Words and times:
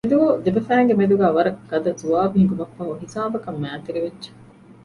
އެދުވަހު 0.05 0.29
ދެބަފައިންގެ 0.45 0.93
މެދުގައި 0.99 1.35
ވަރަށް 1.37 1.59
ގަދަ 1.69 1.91
ޒުވާބު 1.99 2.35
ހިނގުމަށްފަހު 2.39 2.91
ހިސާބަކަށް 3.01 3.61
މައިތިރިވެއްޖެ 3.63 4.29